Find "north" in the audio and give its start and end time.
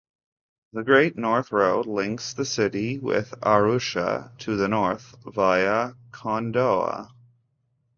1.15-1.51, 4.67-5.15